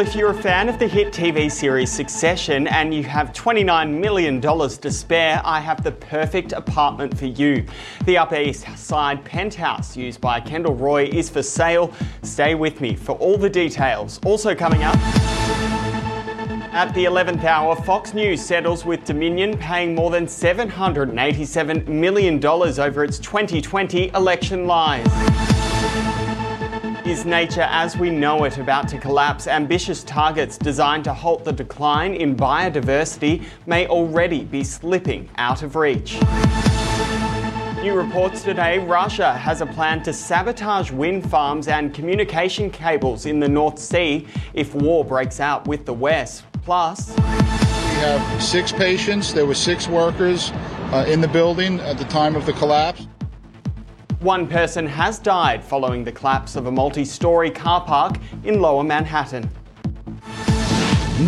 If 0.00 0.14
you're 0.14 0.30
a 0.30 0.42
fan 0.42 0.70
of 0.70 0.78
the 0.78 0.88
hit 0.88 1.12
TV 1.12 1.52
series 1.52 1.92
Succession 1.92 2.66
and 2.68 2.94
you 2.94 3.04
have 3.04 3.34
$29 3.34 4.00
million 4.00 4.40
to 4.40 4.90
spare, 4.90 5.42
I 5.44 5.60
have 5.60 5.84
the 5.84 5.92
perfect 5.92 6.52
apartment 6.52 7.18
for 7.18 7.26
you. 7.26 7.66
The 8.06 8.16
Upper 8.16 8.36
East 8.36 8.66
Side 8.78 9.22
penthouse 9.26 9.98
used 9.98 10.18
by 10.22 10.40
Kendall 10.40 10.74
Roy 10.74 11.04
is 11.04 11.28
for 11.28 11.42
sale. 11.42 11.92
Stay 12.22 12.54
with 12.54 12.80
me 12.80 12.96
for 12.96 13.12
all 13.16 13.36
the 13.36 13.50
details. 13.50 14.18
Also 14.24 14.54
coming 14.54 14.82
up. 14.84 14.96
At 16.72 16.94
the 16.94 17.04
11th 17.04 17.44
hour, 17.44 17.76
Fox 17.76 18.14
News 18.14 18.42
settles 18.42 18.86
with 18.86 19.04
Dominion 19.04 19.58
paying 19.58 19.94
more 19.94 20.10
than 20.10 20.24
$787 20.24 21.86
million 21.88 22.42
over 22.42 23.04
its 23.04 23.18
2020 23.18 24.08
election 24.14 24.66
lies. 24.66 25.59
Is 27.06 27.24
nature 27.24 27.66
as 27.70 27.96
we 27.96 28.10
know 28.10 28.44
it 28.44 28.58
about 28.58 28.86
to 28.88 28.98
collapse? 28.98 29.46
Ambitious 29.46 30.04
targets 30.04 30.58
designed 30.58 31.04
to 31.04 31.14
halt 31.14 31.44
the 31.46 31.52
decline 31.52 32.12
in 32.12 32.36
biodiversity 32.36 33.44
may 33.64 33.86
already 33.86 34.44
be 34.44 34.62
slipping 34.62 35.28
out 35.38 35.62
of 35.62 35.76
reach. 35.76 36.20
New 37.80 37.94
reports 37.94 38.42
today 38.42 38.78
Russia 38.78 39.32
has 39.32 39.62
a 39.62 39.66
plan 39.66 40.02
to 40.02 40.12
sabotage 40.12 40.90
wind 40.90 41.28
farms 41.30 41.68
and 41.68 41.94
communication 41.94 42.70
cables 42.70 43.24
in 43.24 43.40
the 43.40 43.48
North 43.48 43.78
Sea 43.78 44.26
if 44.52 44.74
war 44.74 45.02
breaks 45.02 45.40
out 45.40 45.66
with 45.66 45.86
the 45.86 45.94
West. 45.94 46.44
Plus, 46.62 47.16
we 47.16 47.22
have 47.22 48.42
six 48.42 48.72
patients. 48.72 49.32
There 49.32 49.46
were 49.46 49.54
six 49.54 49.88
workers 49.88 50.52
uh, 50.92 51.06
in 51.08 51.22
the 51.22 51.28
building 51.28 51.80
at 51.80 51.96
the 51.96 52.04
time 52.04 52.36
of 52.36 52.44
the 52.44 52.52
collapse. 52.52 53.06
One 54.20 54.46
person 54.46 54.86
has 54.86 55.18
died 55.18 55.64
following 55.64 56.04
the 56.04 56.12
collapse 56.12 56.54
of 56.54 56.66
a 56.66 56.70
multi 56.70 57.06
story 57.06 57.50
car 57.50 57.82
park 57.82 58.18
in 58.44 58.60
lower 58.60 58.84
Manhattan. 58.84 59.48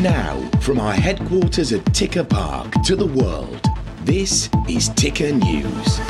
Now, 0.02 0.38
from 0.60 0.78
our 0.78 0.92
headquarters 0.92 1.72
at 1.72 1.86
Ticker 1.94 2.22
Park 2.22 2.70
to 2.84 2.94
the 2.94 3.06
world, 3.06 3.66
this 4.02 4.50
is 4.68 4.90
Ticker 4.90 5.32
News. 5.32 6.00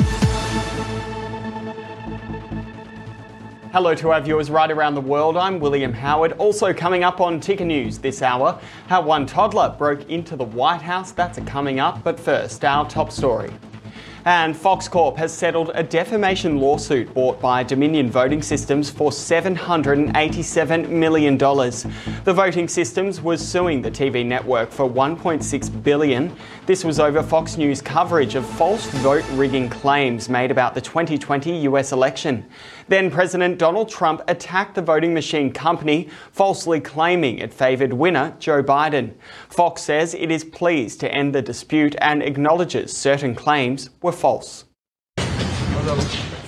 Hello 3.71 3.95
to 3.95 4.11
our 4.11 4.19
viewers 4.19 4.51
right 4.51 4.69
around 4.69 4.95
the 4.95 5.01
world. 5.01 5.37
I'm 5.37 5.61
William 5.61 5.93
Howard. 5.93 6.33
Also 6.33 6.73
coming 6.73 7.05
up 7.05 7.21
on 7.21 7.39
Ticker 7.39 7.63
News 7.63 7.97
this 7.97 8.21
hour, 8.21 8.59
how 8.87 9.01
one 9.01 9.25
toddler 9.25 9.73
broke 9.77 10.09
into 10.09 10.35
the 10.35 10.43
White 10.43 10.81
House. 10.81 11.13
That's 11.13 11.37
a 11.37 11.41
coming 11.43 11.79
up. 11.79 12.03
But 12.03 12.19
first, 12.19 12.65
our 12.65 12.85
top 12.89 13.09
story. 13.09 13.53
And 14.25 14.55
Fox 14.55 14.87
Corp 14.87 15.17
has 15.17 15.33
settled 15.33 15.71
a 15.73 15.83
defamation 15.83 16.57
lawsuit 16.57 17.13
brought 17.13 17.41
by 17.41 17.61
Dominion 17.61 18.09
Voting 18.09 18.41
Systems 18.41 18.89
for 18.89 19.11
$787 19.11 20.87
million. 20.87 21.37
The 21.37 22.33
Voting 22.33 22.69
Systems 22.69 23.21
was 23.21 23.45
suing 23.45 23.81
the 23.81 23.91
TV 23.91 24.25
network 24.25 24.71
for 24.71 24.89
1.6 24.89 25.83
billion. 25.83 26.33
This 26.65 26.85
was 26.85 27.01
over 27.01 27.21
Fox 27.21 27.57
News 27.57 27.81
coverage 27.81 28.35
of 28.35 28.45
false 28.45 28.85
vote 28.85 29.25
rigging 29.31 29.69
claims 29.69 30.29
made 30.29 30.51
about 30.51 30.73
the 30.73 30.79
2020 30.79 31.57
US 31.67 31.91
election. 31.91 32.45
Then 32.87 33.11
President 33.11 33.57
Donald 33.57 33.89
Trump 33.89 34.21
attacked 34.29 34.75
the 34.75 34.81
voting 34.81 35.13
machine 35.13 35.51
company, 35.51 36.09
falsely 36.31 36.79
claiming 36.79 37.39
it 37.39 37.53
favoured 37.53 37.91
winner 37.91 38.35
Joe 38.39 38.63
Biden. 38.63 39.15
Fox 39.49 39.81
says 39.81 40.13
it 40.13 40.31
is 40.31 40.45
pleased 40.45 41.01
to 41.01 41.13
end 41.13 41.35
the 41.35 41.41
dispute 41.41 41.95
and 41.99 42.23
acknowledges 42.23 42.95
certain 42.95 43.35
claims 43.35 43.89
were 44.01 44.12
false. 44.13 44.65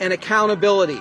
and 0.00 0.12
accountability. 0.12 1.00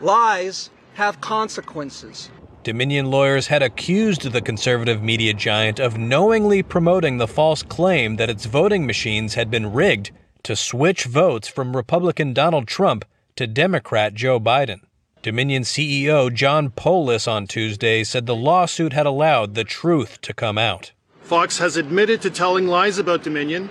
Lies 0.00 0.70
have 0.94 1.20
consequences. 1.20 2.30
Dominion 2.62 3.10
lawyers 3.10 3.48
had 3.48 3.62
accused 3.62 4.32
the 4.32 4.40
conservative 4.40 5.02
media 5.02 5.34
giant 5.34 5.78
of 5.78 5.98
knowingly 5.98 6.62
promoting 6.62 7.18
the 7.18 7.28
false 7.28 7.62
claim 7.62 8.16
that 8.16 8.30
its 8.30 8.46
voting 8.46 8.86
machines 8.86 9.34
had 9.34 9.50
been 9.50 9.70
rigged 9.72 10.10
to 10.44 10.56
switch 10.56 11.04
votes 11.04 11.46
from 11.46 11.76
Republican 11.76 12.32
Donald 12.32 12.66
Trump 12.66 13.04
to 13.36 13.46
Democrat 13.46 14.14
Joe 14.14 14.40
Biden. 14.40 14.80
Dominion 15.24 15.62
CEO 15.62 16.30
John 16.30 16.68
Poulos 16.68 17.26
on 17.26 17.46
Tuesday 17.46 18.04
said 18.04 18.26
the 18.26 18.36
lawsuit 18.36 18.92
had 18.92 19.06
allowed 19.06 19.54
the 19.54 19.64
truth 19.64 20.20
to 20.20 20.34
come 20.34 20.58
out. 20.58 20.92
Fox 21.22 21.56
has 21.56 21.78
admitted 21.78 22.20
to 22.20 22.30
telling 22.30 22.66
lies 22.66 22.98
about 22.98 23.22
Dominion 23.22 23.70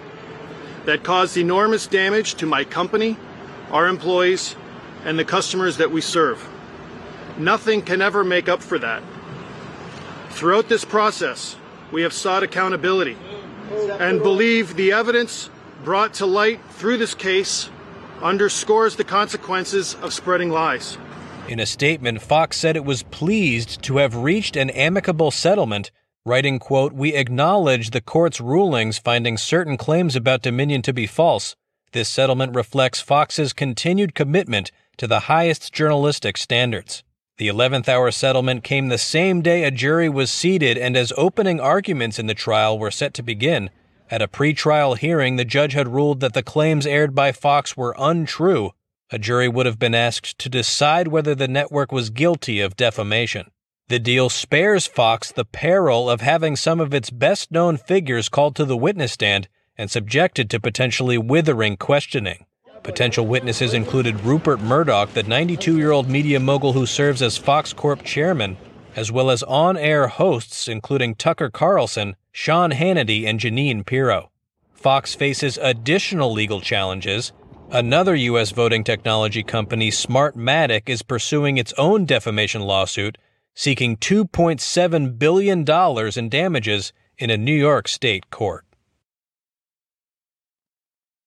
that 0.85 1.03
caused 1.03 1.37
enormous 1.37 1.85
damage 1.85 2.33
to 2.33 2.47
my 2.47 2.63
company, 2.63 3.17
our 3.69 3.85
employees, 3.85 4.55
and 5.05 5.19
the 5.19 5.23
customers 5.23 5.77
that 5.77 5.91
we 5.91 6.01
serve. 6.01 6.43
Nothing 7.37 7.83
can 7.83 8.01
ever 8.01 8.23
make 8.23 8.49
up 8.49 8.63
for 8.63 8.79
that. 8.79 9.03
Throughout 10.31 10.69
this 10.69 10.83
process, 10.83 11.55
we 11.91 12.01
have 12.01 12.13
sought 12.13 12.41
accountability 12.41 13.15
and 13.99 14.23
believe 14.23 14.75
the 14.75 14.91
evidence 14.91 15.51
brought 15.83 16.15
to 16.15 16.25
light 16.25 16.59
through 16.71 16.97
this 16.97 17.13
case 17.13 17.69
underscores 18.23 18.95
the 18.95 19.03
consequences 19.03 19.93
of 20.01 20.13
spreading 20.13 20.49
lies. 20.49 20.97
In 21.49 21.59
a 21.59 21.65
statement, 21.65 22.21
Fox 22.21 22.57
said 22.57 22.75
it 22.75 22.85
was 22.85 23.03
pleased 23.03 23.81
to 23.83 23.97
have 23.97 24.15
reached 24.15 24.55
an 24.55 24.69
amicable 24.69 25.29
settlement, 25.29 25.91
writing, 26.25 26.57
quote, 26.57 26.93
"We 26.93 27.13
acknowledge 27.13 27.89
the 27.89 28.01
court's 28.01 28.39
rulings 28.39 28.97
finding 28.97 29.37
certain 29.37 29.75
claims 29.75 30.15
about 30.15 30.41
Dominion 30.41 30.81
to 30.83 30.93
be 30.93 31.05
false. 31.05 31.55
This 31.91 32.07
settlement 32.07 32.55
reflects 32.55 33.01
Fox's 33.01 33.51
continued 33.51 34.15
commitment 34.15 34.71
to 34.97 35.05
the 35.05 35.21
highest 35.21 35.73
journalistic 35.73 36.37
standards." 36.37 37.03
The 37.37 37.49
11th 37.49 37.89
hour 37.89 38.09
settlement 38.09 38.63
came 38.63 38.87
the 38.87 38.97
same 38.97 39.41
day 39.41 39.63
a 39.63 39.71
jury 39.71 40.07
was 40.07 40.31
seated 40.31 40.77
and 40.77 40.95
as 40.95 41.11
opening 41.17 41.59
arguments 41.59 42.17
in 42.17 42.27
the 42.27 42.33
trial 42.33 42.79
were 42.79 42.91
set 42.91 43.13
to 43.15 43.23
begin. 43.23 43.69
At 44.09 44.21
a 44.21 44.27
pretrial 44.27 44.97
hearing, 44.97 45.35
the 45.35 45.45
judge 45.45 45.73
had 45.73 45.89
ruled 45.89 46.19
that 46.21 46.33
the 46.33 46.43
claims 46.43 46.87
aired 46.87 47.13
by 47.13 47.31
Fox 47.31 47.75
were 47.75 47.95
untrue. 47.97 48.71
A 49.13 49.19
jury 49.19 49.47
would 49.47 49.67
have 49.67 49.77
been 49.77 49.93
asked 49.93 50.39
to 50.39 50.49
decide 50.49 51.07
whether 51.07 51.35
the 51.35 51.47
network 51.47 51.91
was 51.91 52.09
guilty 52.09 52.59
of 52.59 52.75
defamation. 52.75 53.51
The 53.87 53.99
deal 53.99 54.27
spares 54.27 54.87
Fox 54.87 55.31
the 55.31 55.45
peril 55.45 56.09
of 56.09 56.21
having 56.21 56.55
some 56.55 56.79
of 56.79 56.95
its 56.95 57.11
best 57.11 57.51
known 57.51 57.77
figures 57.77 58.27
called 58.27 58.55
to 58.55 58.65
the 58.65 58.75
witness 58.75 59.11
stand 59.11 59.49
and 59.77 59.91
subjected 59.91 60.49
to 60.49 60.59
potentially 60.59 61.19
withering 61.19 61.77
questioning. 61.77 62.47
Potential 62.81 63.27
witnesses 63.27 63.75
included 63.75 64.21
Rupert 64.21 64.59
Murdoch, 64.59 65.13
the 65.13 65.21
92 65.21 65.77
year 65.77 65.91
old 65.91 66.09
media 66.09 66.39
mogul 66.39 66.73
who 66.73 66.87
serves 66.87 67.21
as 67.21 67.37
Fox 67.37 67.71
Corp 67.71 68.01
chairman, 68.01 68.57
as 68.95 69.11
well 69.11 69.29
as 69.29 69.43
on 69.43 69.77
air 69.77 70.07
hosts 70.07 70.67
including 70.67 71.13
Tucker 71.13 71.51
Carlson, 71.51 72.15
Sean 72.31 72.71
Hannity, 72.71 73.27
and 73.27 73.39
Jeanine 73.39 73.85
Pirro. 73.85 74.31
Fox 74.73 75.13
faces 75.13 75.59
additional 75.61 76.33
legal 76.33 76.61
challenges. 76.61 77.31
Another 77.73 78.13
U.S. 78.13 78.51
voting 78.51 78.83
technology 78.83 79.41
company, 79.41 79.89
Smartmatic, 79.89 80.87
is 80.87 81.01
pursuing 81.01 81.57
its 81.57 81.73
own 81.75 82.05
defamation 82.05 82.61
lawsuit, 82.61 83.17
seeking 83.55 83.97
$2.7 83.97 85.17
billion 85.17 85.65
in 86.15 86.29
damages 86.29 86.93
in 87.17 87.31
a 87.31 87.37
New 87.37 87.55
York 87.55 87.87
state 87.87 88.29
court. 88.29 88.63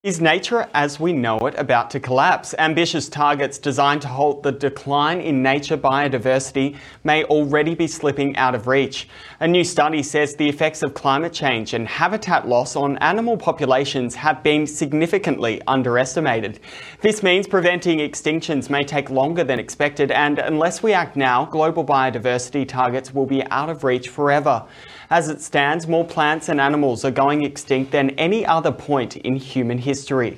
Is 0.07 0.21
nature 0.21 0.69
as 0.73 1.01
we 1.01 1.13
know 1.13 1.37
it 1.49 1.57
about 1.59 1.91
to 1.91 1.99
collapse? 1.99 2.55
Ambitious 2.61 3.09
targets 3.09 3.59
designed 3.59 4.03
to 4.03 4.07
halt 4.07 4.45
the 4.45 4.53
decline 4.53 5.21
in 5.21 5.43
nature 5.43 5.77
biodiversity 5.77 6.77
may 7.03 7.25
already 7.25 7.75
be 7.75 7.89
slipping 7.89 8.37
out 8.37 8.55
of 8.55 8.69
reach. 8.69 9.09
A 9.41 9.49
new 9.49 9.65
study 9.65 10.05
says 10.05 10.37
the 10.37 10.49
effects 10.49 10.85
of 10.85 10.95
climate 10.95 11.33
change 11.33 11.75
and 11.75 11.89
habitat 11.89 12.47
loss 12.47 12.77
on 12.77 12.99
animal 12.99 13.37
populations 13.37 14.15
have 14.15 14.45
been 14.45 14.65
significantly 14.65 15.61
underestimated. 15.67 16.61
This 17.01 17.25
means 17.25 17.49
preventing 17.49 17.99
extinctions 17.99 18.71
may 18.71 18.85
take 18.85 19.11
longer 19.11 19.43
than 19.43 19.59
expected, 19.59 20.13
and 20.13 20.39
unless 20.39 20.85
we 20.85 20.93
act 20.93 21.17
now, 21.17 21.47
global 21.47 21.85
biodiversity 21.85 22.69
targets 22.69 23.13
will 23.13 23.27
be 23.27 23.45
out 23.47 23.71
of 23.71 23.83
reach 23.83 24.09
forever. 24.09 24.67
As 25.11 25.29
it 25.29 25.41
stands, 25.41 25.89
more 25.89 26.05
plants 26.05 26.49
and 26.49 26.61
animals 26.61 27.05
are 27.05 27.11
going 27.11 27.43
extinct 27.43 27.91
than 27.91 28.11
any 28.11 28.47
other 28.47 28.71
point 28.71 29.17
in 29.17 29.35
human 29.35 29.79
history 29.79 29.96
history. 29.97 30.37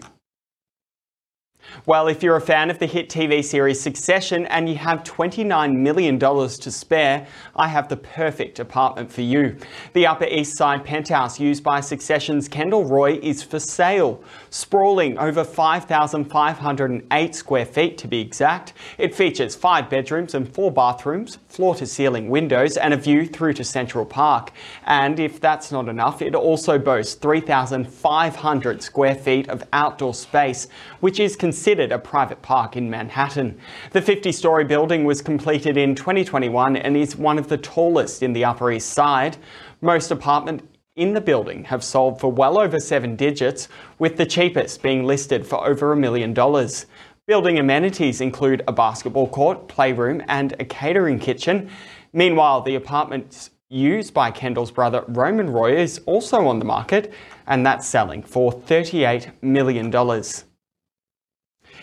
Well, 1.86 2.08
if 2.08 2.22
you're 2.22 2.36
a 2.36 2.40
fan 2.40 2.70
of 2.70 2.78
the 2.78 2.86
hit 2.86 3.08
TV 3.08 3.44
series 3.44 3.80
Succession 3.80 4.46
and 4.46 4.68
you 4.68 4.76
have 4.76 5.02
$29 5.04 5.74
million 5.76 6.18
to 6.18 6.70
spare, 6.70 7.26
I 7.54 7.68
have 7.68 7.88
the 7.88 7.96
perfect 7.96 8.58
apartment 8.58 9.12
for 9.12 9.22
you. 9.22 9.56
The 9.92 10.06
Upper 10.06 10.24
East 10.26 10.56
Side 10.56 10.84
penthouse 10.84 11.38
used 11.38 11.62
by 11.62 11.80
Succession's 11.80 12.48
Kendall 12.48 12.84
Roy 12.84 13.18
is 13.22 13.42
for 13.42 13.58
sale. 13.58 14.22
Sprawling 14.50 15.18
over 15.18 15.44
5,508 15.44 17.34
square 17.34 17.66
feet 17.66 17.98
to 17.98 18.08
be 18.08 18.20
exact, 18.20 18.72
it 18.96 19.14
features 19.14 19.54
five 19.54 19.90
bedrooms 19.90 20.34
and 20.34 20.52
four 20.52 20.70
bathrooms, 20.70 21.38
floor 21.48 21.74
to 21.76 21.86
ceiling 21.86 22.28
windows, 22.28 22.76
and 22.76 22.94
a 22.94 22.96
view 22.96 23.26
through 23.26 23.52
to 23.54 23.64
Central 23.64 24.04
Park. 24.04 24.52
And 24.84 25.20
if 25.20 25.40
that's 25.40 25.70
not 25.70 25.88
enough, 25.88 26.22
it 26.22 26.34
also 26.34 26.78
boasts 26.78 27.14
3,500 27.14 28.82
square 28.82 29.14
feet 29.14 29.48
of 29.48 29.64
outdoor 29.72 30.14
space, 30.14 30.68
which 31.00 31.20
is 31.20 31.36
considered 31.36 31.57
a 31.66 31.98
private 31.98 32.42
park 32.42 32.76
in 32.76 32.88
Manhattan. 32.88 33.58
The 33.90 34.00
50 34.00 34.32
story 34.32 34.64
building 34.64 35.04
was 35.04 35.20
completed 35.20 35.76
in 35.76 35.94
2021 35.94 36.76
and 36.76 36.96
is 36.96 37.16
one 37.16 37.38
of 37.38 37.48
the 37.48 37.56
tallest 37.56 38.22
in 38.22 38.32
the 38.32 38.44
Upper 38.44 38.70
East 38.70 38.90
Side. 38.90 39.36
Most 39.80 40.10
apartment 40.10 40.62
in 40.96 41.14
the 41.14 41.20
building 41.20 41.64
have 41.64 41.84
sold 41.84 42.20
for 42.20 42.30
well 42.30 42.58
over 42.58 42.78
seven 42.78 43.16
digits, 43.16 43.68
with 43.98 44.16
the 44.16 44.26
cheapest 44.26 44.82
being 44.82 45.04
listed 45.04 45.46
for 45.46 45.66
over 45.66 45.92
a 45.92 45.96
million 45.96 46.34
dollars. 46.34 46.86
Building 47.26 47.58
amenities 47.58 48.20
include 48.20 48.62
a 48.66 48.72
basketball 48.72 49.28
court, 49.28 49.68
playroom, 49.68 50.22
and 50.28 50.54
a 50.58 50.64
catering 50.64 51.18
kitchen. 51.18 51.70
Meanwhile, 52.12 52.62
the 52.62 52.74
apartments 52.74 53.50
used 53.68 54.14
by 54.14 54.30
Kendall's 54.30 54.70
brother 54.70 55.04
Roman 55.08 55.50
Roy 55.50 55.76
is 55.76 56.00
also 56.06 56.46
on 56.46 56.58
the 56.58 56.64
market, 56.64 57.12
and 57.46 57.66
that's 57.66 57.86
selling 57.86 58.22
for 58.22 58.50
$38 58.52 59.30
million. 59.42 59.90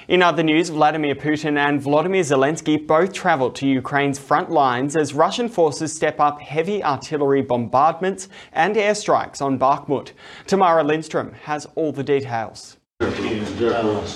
In 0.08 0.22
other 0.22 0.44
news, 0.44 0.70
Vladimir 0.70 1.16
Putin 1.16 1.58
and 1.58 1.82
Volodymyr 1.82 2.22
Zelensky 2.22 2.86
both 2.86 3.12
travelled 3.12 3.56
to 3.56 3.68
Ukraine's 3.68 4.20
front 4.20 4.52
lines 4.52 4.96
as 4.96 5.16
Russian 5.16 5.50
forces 5.50 5.96
step 5.96 6.20
up 6.20 6.40
heavy 6.40 6.84
artillery 6.84 7.42
bombardments 7.42 8.30
and 8.54 8.76
airstrikes 8.76 9.42
on 9.42 9.58
Bakhmut. 9.58 10.12
Tamara 10.46 10.84
Lindstrom 10.84 11.34
has 11.44 11.66
all 11.74 11.92
the 11.92 12.04
details. 12.04 12.78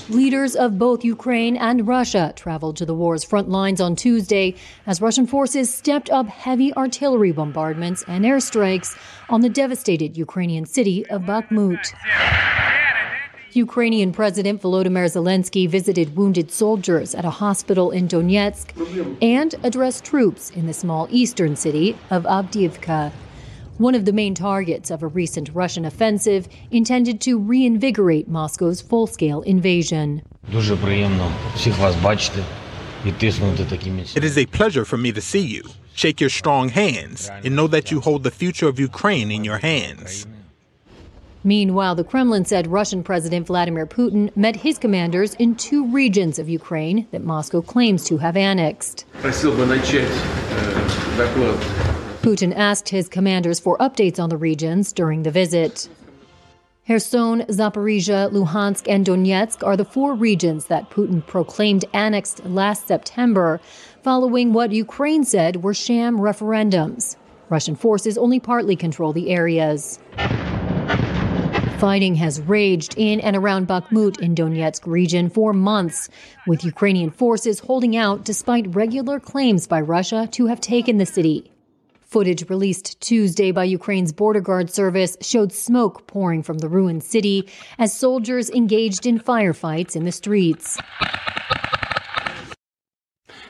Leaders 0.10 0.56
of 0.56 0.78
both 0.78 1.04
Ukraine 1.04 1.58
and 1.58 1.88
Russia 1.88 2.34
traveled 2.36 2.78
to 2.78 2.86
the 2.86 2.94
war's 2.94 3.24
front 3.24 3.50
lines 3.50 3.82
on 3.82 3.96
Tuesday 3.96 4.56
as 4.86 5.02
Russian 5.02 5.26
forces 5.26 5.74
stepped 5.74 6.12
up 6.12 6.28
heavy 6.28 6.72
artillery 6.76 7.32
bombardments 7.32 8.04
and 8.08 8.26
airstrikes 8.26 8.96
on 9.28 9.42
the 9.42 9.50
devastated 9.50 10.16
Ukrainian 10.16 10.66
city 10.66 11.06
of 11.08 11.24
Bakhmut. 11.24 11.94
Ukrainian 13.54 14.12
President 14.12 14.62
Volodymyr 14.62 15.06
Zelensky 15.06 15.68
visited 15.68 16.16
wounded 16.16 16.52
soldiers 16.52 17.16
at 17.16 17.26
a 17.26 17.32
hospital 17.32 17.90
in 17.90 18.08
Donetsk 18.08 18.74
and 19.22 19.56
addressed 19.64 20.04
troops 20.04 20.52
in 20.52 20.68
the 20.68 20.74
small 20.74 21.08
eastern 21.10 21.56
city 21.56 21.98
of 22.12 22.24
Avdiivka. 22.24 23.12
One 23.78 23.96
of 23.96 24.06
the 24.06 24.14
main 24.14 24.36
targets 24.36 24.92
of 24.92 25.02
a 25.02 25.08
recent 25.08 25.50
Russian 25.54 25.86
offensive 25.86 26.48
intended 26.70 27.20
to 27.22 27.40
reinvigorate 27.40 28.28
Moscow's 28.28 28.82
full 28.82 29.08
scale 29.08 29.42
invasion. 29.42 30.22
It 34.16 34.24
is 34.24 34.38
a 34.38 34.46
pleasure 34.46 34.86
for 34.86 34.98
me 34.98 35.12
to 35.14 35.22
see 35.22 35.46
you, 35.46 35.64
shake 35.96 36.20
your 36.20 36.30
strong 36.30 36.70
hands, 36.70 37.30
and 37.44 37.56
know 37.56 37.68
that 37.68 37.90
you 37.90 38.02
hold 38.02 38.24
the 38.24 38.32
future 38.32 38.68
of 38.68 38.80
Ukraine 38.80 39.32
in 39.32 39.44
your 39.44 39.58
hands. 39.58 40.28
Meanwhile, 41.44 41.96
the 41.96 42.04
Kremlin 42.04 42.44
said 42.44 42.68
Russian 42.68 43.02
President 43.02 43.48
Vladimir 43.48 43.86
Putin 43.86 44.36
met 44.36 44.58
his 44.58 44.78
commanders 44.78 45.36
in 45.36 45.56
two 45.56 45.88
regions 45.88 46.38
of 46.38 46.50
Ukraine 46.50 47.08
that 47.12 47.24
Moscow 47.24 47.62
claims 47.62 48.04
to 48.06 48.18
have 48.18 48.36
annexed. 48.36 49.06
Putin 52.22 52.54
asked 52.56 52.90
his 52.90 53.08
commanders 53.08 53.60
for 53.60 53.78
updates 53.78 54.20
on 54.20 54.30
the 54.30 54.36
regions 54.36 54.92
during 54.92 55.24
the 55.24 55.32
visit. 55.32 55.88
Kherson, 56.86 57.44
Zaporizhia, 57.44 58.32
Luhansk, 58.32 58.88
and 58.90 59.06
Donetsk 59.06 59.66
are 59.66 59.78
the 59.78 59.86
four 59.86 60.16
regions 60.16 60.66
that 60.66 60.90
Putin 60.90 61.26
proclaimed 61.26 61.86
annexed 61.94 62.44
last 62.46 62.88
September, 62.88 63.62
following 64.04 64.52
what 64.54 64.72
Ukraine 64.72 65.24
said 65.24 65.64
were 65.64 65.74
sham 65.74 66.18
referendums. 66.18 67.16
Russian 67.50 67.76
forces 67.76 68.18
only 68.18 68.40
partly 68.40 68.76
control 68.76 69.14
the 69.14 69.30
areas. 69.30 70.00
Fighting 71.80 72.16
has 72.16 72.42
raged 72.42 72.96
in 72.98 73.22
and 73.22 73.38
around 73.38 73.70
Bakhmut 73.70 74.20
in 74.20 74.36
Donetsk 74.36 74.86
region 74.86 75.30
for 75.30 75.54
months, 75.54 76.10
with 76.46 76.66
Ukrainian 76.66 77.10
forces 77.10 77.60
holding 77.60 77.96
out 77.96 78.26
despite 78.26 78.76
regular 78.76 79.18
claims 79.18 79.66
by 79.66 79.80
Russia 79.80 80.28
to 80.34 80.48
have 80.48 80.60
taken 80.60 80.98
the 80.98 81.06
city. 81.06 81.54
Footage 82.02 82.50
released 82.50 83.00
Tuesday 83.00 83.54
by 83.54 83.64
Ukraine's 83.64 84.12
border 84.12 84.42
guard 84.42 84.70
service 84.70 85.16
showed 85.22 85.54
smoke 85.54 86.06
pouring 86.06 86.44
from 86.44 86.58
the 86.58 86.68
ruined 86.68 87.02
city 87.02 87.48
as 87.78 87.98
soldiers 87.98 88.50
engaged 88.50 89.06
in 89.06 89.18
firefights 89.18 89.96
in 89.96 90.04
the 90.04 90.12
streets. 90.12 90.78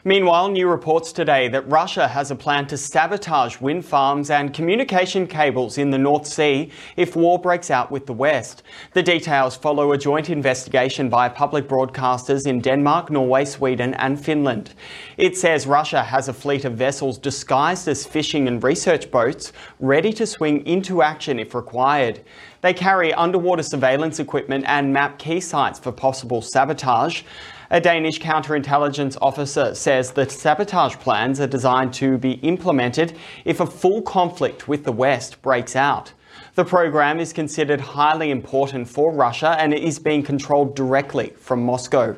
Meanwhile, 0.06 0.50
new 0.50 0.70
reports 0.70 1.12
today 1.12 1.50
that 1.50 1.70
Russia 1.70 2.08
has 2.08 2.32
a 2.32 2.36
plan 2.36 2.68
to 2.68 2.78
sabotage 2.78 3.60
wind 3.60 3.84
farms 3.84 4.30
and 4.30 4.54
communication 4.54 5.28
cables 5.28 5.78
in 5.78 5.90
the 5.92 5.98
North 5.98 6.26
Sea 6.26 6.72
if 6.96 7.18
war 7.18 7.38
breaks 7.38 7.70
out 7.70 7.92
with 7.92 8.06
the 8.06 8.14
West. 8.14 8.64
The 8.94 9.04
details 9.04 9.58
follow 9.58 9.92
a 9.92 9.98
joint 9.98 10.30
investigation 10.30 11.10
by 11.10 11.28
public 11.28 11.68
broadcasters 11.68 12.48
in 12.48 12.62
Denmark, 12.62 13.10
Norway, 13.10 13.44
Sweden, 13.44 13.94
and 13.96 14.24
Finland. 14.24 14.74
It 15.18 15.36
says 15.36 15.68
Russia 15.68 16.02
has 16.02 16.30
a 16.30 16.34
fleet 16.34 16.64
of 16.64 16.74
vessels 16.74 17.18
disguised 17.18 17.90
as 17.90 18.06
fishing 18.06 18.48
and 18.48 18.64
research 18.64 19.12
boats 19.12 19.52
ready 19.82 20.14
to 20.14 20.26
swing 20.26 20.66
into 20.66 21.02
action 21.02 21.40
if 21.40 21.54
required. 21.54 22.22
They 22.62 22.74
carry 22.74 23.14
underwater 23.14 23.64
surveillance 23.64 24.20
equipment 24.20 24.64
and 24.66 24.94
map 24.94 25.20
key 25.20 25.42
sites 25.42 25.78
for 25.78 25.92
possible 25.92 26.42
sabotage. 26.42 27.24
A 27.72 27.80
Danish 27.80 28.20
counterintelligence 28.20 29.16
officer 29.22 29.76
says 29.76 30.12
the 30.12 30.28
sabotage 30.28 30.96
plans 30.96 31.40
are 31.40 31.46
designed 31.46 31.94
to 31.96 32.18
be 32.18 32.32
implemented 32.42 33.16
if 33.46 33.60
a 33.60 33.68
full 33.68 34.02
conflict 34.02 34.68
with 34.68 34.86
the 34.86 34.92
West 34.92 35.40
breaks 35.44 35.76
out. 35.76 36.12
The 36.56 36.66
program 36.66 37.20
is 37.20 37.32
considered 37.32 37.80
highly 37.80 38.32
important 38.32 38.90
for 38.90 39.12
Russia 39.12 39.56
and 39.60 39.72
it 39.72 39.84
is 39.84 40.00
being 40.00 40.24
controlled 40.24 40.76
directly 40.76 41.30
from 41.38 41.64
Moscow. 41.64 42.18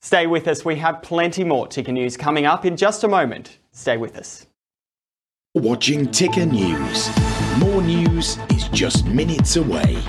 Stay 0.00 0.28
with 0.28 0.46
us, 0.46 0.64
we 0.64 0.76
have 0.76 1.02
plenty 1.02 1.42
more 1.42 1.66
ticker 1.66 1.92
news 1.92 2.16
coming 2.16 2.46
up 2.46 2.64
in 2.64 2.76
just 2.76 3.02
a 3.02 3.08
moment. 3.08 3.58
Stay 3.72 3.96
with 3.96 4.16
us. 4.16 4.46
Watching 5.54 6.08
Ticker 6.12 6.46
News. 6.46 7.10
More 7.58 7.82
news 7.82 8.38
is 8.50 8.68
just 8.68 9.04
minutes 9.06 9.56
away. 9.56 10.00